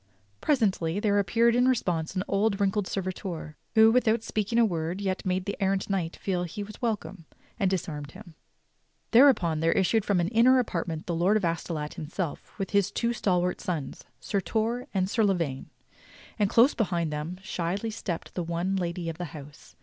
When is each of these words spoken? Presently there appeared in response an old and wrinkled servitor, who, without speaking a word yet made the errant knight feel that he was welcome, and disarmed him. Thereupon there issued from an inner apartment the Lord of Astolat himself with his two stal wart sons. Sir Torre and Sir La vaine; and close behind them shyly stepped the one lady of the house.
Presently 0.41 0.99
there 0.99 1.19
appeared 1.19 1.53
in 1.55 1.67
response 1.67 2.15
an 2.15 2.23
old 2.27 2.53
and 2.53 2.59
wrinkled 2.61 2.87
servitor, 2.87 3.55
who, 3.75 3.91
without 3.91 4.23
speaking 4.23 4.57
a 4.57 4.65
word 4.65 4.99
yet 4.99 5.23
made 5.27 5.45
the 5.45 5.55
errant 5.61 5.91
knight 5.91 6.15
feel 6.15 6.41
that 6.41 6.53
he 6.53 6.63
was 6.63 6.81
welcome, 6.81 7.27
and 7.59 7.69
disarmed 7.69 8.09
him. 8.13 8.33
Thereupon 9.11 9.59
there 9.59 9.71
issued 9.73 10.03
from 10.03 10.19
an 10.19 10.29
inner 10.29 10.57
apartment 10.57 11.05
the 11.05 11.13
Lord 11.13 11.37
of 11.37 11.45
Astolat 11.45 11.93
himself 11.97 12.57
with 12.57 12.71
his 12.71 12.89
two 12.91 13.11
stal 13.11 13.41
wart 13.41 13.61
sons. 13.61 14.03
Sir 14.19 14.41
Torre 14.41 14.87
and 14.91 15.07
Sir 15.07 15.23
La 15.23 15.35
vaine; 15.35 15.69
and 16.39 16.49
close 16.49 16.73
behind 16.73 17.13
them 17.13 17.37
shyly 17.43 17.91
stepped 17.91 18.33
the 18.33 18.41
one 18.43 18.75
lady 18.75 19.07
of 19.07 19.19
the 19.19 19.25
house. 19.37 19.75